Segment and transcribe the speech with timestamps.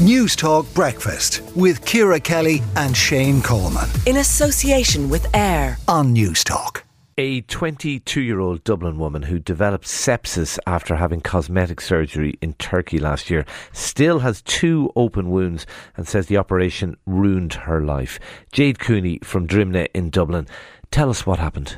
[0.00, 3.86] Newstalk Breakfast with Ciara Kelly and Shane Coleman.
[4.06, 6.84] In association with AIR on Newstalk.
[7.18, 12.98] A 22 year old Dublin woman who developed sepsis after having cosmetic surgery in Turkey
[12.98, 13.44] last year
[13.74, 15.66] still has two open wounds
[15.98, 18.18] and says the operation ruined her life.
[18.52, 20.46] Jade Cooney from Drimnagh in Dublin.
[20.90, 21.76] Tell us what happened.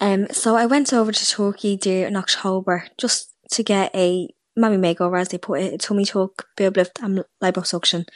[0.00, 5.20] Um, so I went over to Turkey in October just to get a mammy makeover,
[5.20, 8.06] as they put it, a tummy tuck, boob lift, and liposuction.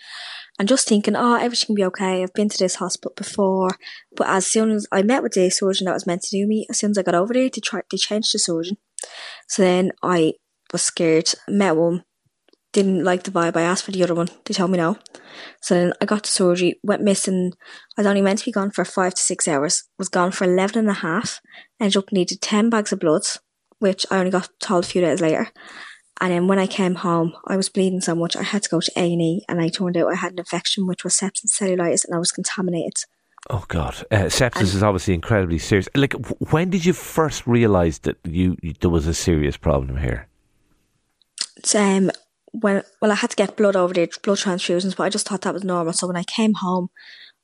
[0.59, 2.23] And just thinking, oh, everything will be okay.
[2.23, 3.71] I've been to this hospital before.
[4.17, 6.67] But as soon as I met with the surgeon that was meant to do me,
[6.69, 8.77] as soon as I got over there, they tried, they changed the surgeon.
[9.47, 10.35] So then I
[10.73, 12.05] was scared, met one,
[12.73, 13.57] didn't like the vibe.
[13.57, 14.29] I asked for the other one.
[14.45, 14.99] They told me no.
[15.63, 17.53] So then I got to surgery, went missing.
[17.97, 19.85] I was only meant to be gone for five to six hours.
[19.99, 21.41] Was gone for 11 and a half.
[21.81, 23.23] Ended up needed 10 bags of blood,
[23.79, 25.49] which I only got told a few days later.
[26.21, 28.81] And then when I came home, I was bleeding so much I had to go
[28.81, 31.53] to A and E, and I turned out I had an infection which was sepsis
[31.53, 33.05] cellulitis, and I was contaminated.
[33.51, 35.89] Oh God, uh, sepsis and is obviously incredibly serious.
[35.95, 36.15] Like,
[36.51, 40.27] when did you first realise that you, you, there was a serious problem here?
[41.75, 42.11] Um,
[42.53, 45.43] when well, I had to get blood over there, blood transfusions, but I just thought
[45.43, 45.93] that was normal.
[45.93, 46.91] So when I came home,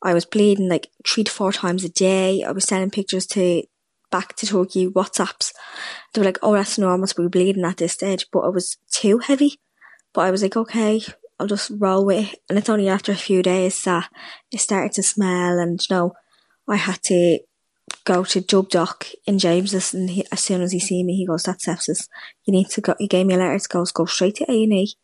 [0.02, 2.42] I was bleeding like three to four times a day.
[2.42, 3.62] I was sending pictures to
[4.14, 5.52] back to Turkey WhatsApps.
[6.12, 8.28] They were like, oh, that's normal to be bleeding at this stage.
[8.30, 9.58] But it was too heavy.
[10.12, 11.02] But I was like, okay,
[11.40, 12.38] I'll just roll with it.
[12.48, 14.08] And it's only after a few days that
[14.52, 15.58] it started to smell.
[15.58, 16.12] And, you know,
[16.68, 17.40] I had to
[18.04, 19.92] go to Dub Doc in James's.
[19.92, 22.06] And he, as soon as he see me, he goes, that's sepsis.
[22.44, 22.94] You need to go.
[23.00, 24.94] He gave me a letter to go, go straight to A&E.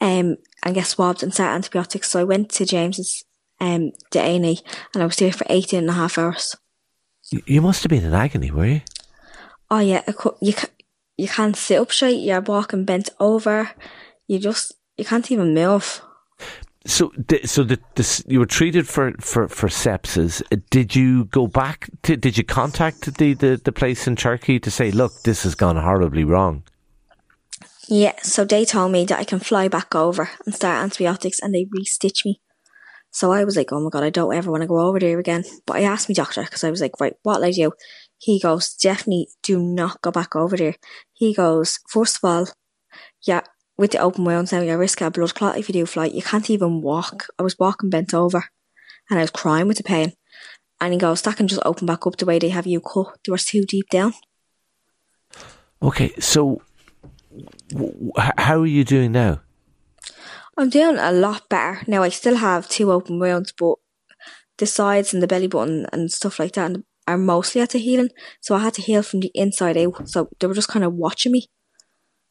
[0.00, 2.10] Um, and get swabbed and start antibiotics.
[2.10, 3.24] So I went to James's
[3.58, 4.60] um, the A&E
[4.94, 6.54] and I was there for 18 and a half hours.
[7.30, 8.80] You must have been in agony, were you?
[9.70, 10.02] Oh yeah,
[10.40, 10.72] you can't,
[11.16, 12.20] you can't sit up straight.
[12.20, 13.70] You're walking bent over.
[14.28, 16.02] You just you can't even move.
[16.86, 17.12] So,
[17.44, 20.40] so the, this, you were treated for, for, for sepsis.
[20.70, 21.90] Did you go back?
[22.04, 25.56] To, did you contact the, the, the place in Turkey to say, look, this has
[25.56, 26.62] gone horribly wrong?
[27.88, 31.52] Yeah, so they told me that I can fly back over and start antibiotics, and
[31.52, 32.40] they restitch me.
[33.16, 35.18] So I was like, oh my God, I don't ever want to go over there
[35.18, 35.42] again.
[35.64, 37.72] But I asked my doctor because I was like, right, what will I do?
[38.18, 40.74] He goes, definitely do not go back over there.
[41.14, 42.48] He goes, first of all,
[43.22, 43.40] yeah,
[43.78, 46.12] with the open wounds now, you risk a blood clot if you do flight.
[46.12, 47.28] You can't even walk.
[47.38, 48.44] I was walking bent over
[49.08, 50.12] and I was crying with the pain.
[50.78, 53.16] And he goes, that can just open back up the way they have you cut.
[53.24, 54.12] They were too deep down.
[55.80, 56.60] Okay, so
[58.36, 59.40] how are you doing now?
[60.56, 61.82] I'm doing a lot better.
[61.86, 63.76] Now I still have two open wounds, but
[64.58, 68.08] the sides and the belly button and stuff like that are mostly at the healing.
[68.40, 70.08] So I had to heal from the inside out.
[70.08, 71.48] So they were just kind of watching me.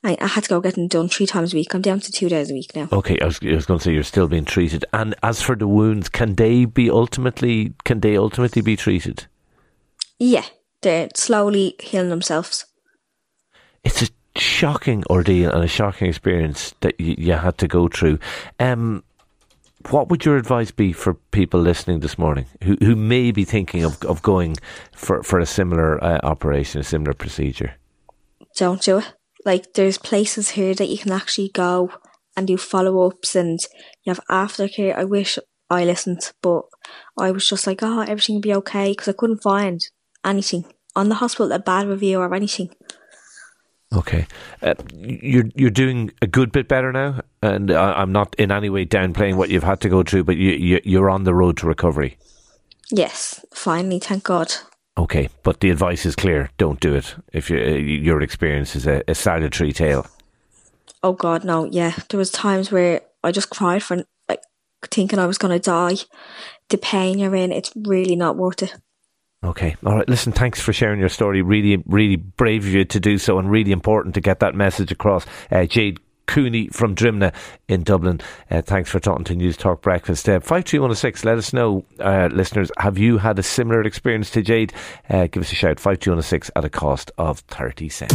[0.04, 1.74] I, I had to go get them done three times a week.
[1.74, 2.88] I'm down to two days a week now.
[2.92, 4.86] Okay, I was, I was going to say you're still being treated.
[4.94, 9.26] And as for the wounds, can they be ultimately can they ultimately be treated?
[10.20, 10.46] Yeah,
[10.82, 12.66] they're slowly healing themselves.
[14.56, 18.20] Shocking ordeal and a shocking experience that you, you had to go through.
[18.58, 19.04] Um,
[19.90, 23.84] what would your advice be for people listening this morning who, who may be thinking
[23.84, 24.56] of, of going
[24.94, 27.74] for, for a similar uh, operation, a similar procedure?
[28.56, 29.14] Don't do it.
[29.44, 31.92] Like, there's places here that you can actually go
[32.38, 33.60] and do follow ups and
[34.04, 34.96] you have aftercare.
[34.96, 35.38] I wish
[35.70, 36.62] I listened, but
[37.20, 39.82] I was just like, oh, everything will be okay because I couldn't find
[40.24, 40.64] anything
[40.96, 42.70] on the hospital, a bad review or anything.
[43.96, 44.28] Okay,
[44.62, 48.70] uh, you're you're doing a good bit better now, and I, am not in any
[48.70, 51.58] way downplaying what you've had to go through, but you, you you're on the road
[51.58, 52.18] to recovery.
[52.92, 54.54] Yes, finally, thank God.
[54.98, 58.86] Okay, but the advice is clear: don't do it if you, uh, your experience is
[58.86, 60.06] a, a salutary tale.
[61.02, 61.66] Oh God, no!
[61.66, 64.42] Yeah, there was times where I just cried for like
[64.92, 65.96] thinking I was going to die.
[66.70, 68.76] The pain you're in, it's really not worth it.
[69.46, 69.76] Okay.
[69.86, 70.10] All right.
[70.10, 71.42] Listen, thanks for sharing your story.
[71.42, 74.92] Really, really brave of you to do so and really important to get that message
[74.92, 75.26] across.
[75.52, 77.34] Uh, Jade Cooney from Drimnagh
[77.68, 78.20] in Dublin.
[78.50, 80.28] Uh, thanks for talking to Newstalk Breakfast.
[80.28, 84.74] Uh, 53106, let us know, uh, listeners, have you had a similar experience to Jade?
[85.10, 88.14] Uh, give us a shout, 53106 at a cost of 30 cents.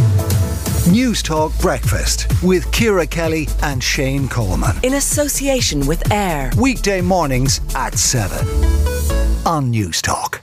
[0.89, 4.75] Newstalk Breakfast with Ciara Kelly and Shane Coleman.
[4.83, 6.51] In association with AIR.
[6.57, 8.45] Weekday mornings at 7
[9.45, 10.39] on Newstalk.